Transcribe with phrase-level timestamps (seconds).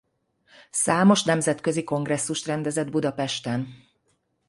[0.71, 3.67] Számos nemzetközi kongresszust rendezett Budapesten.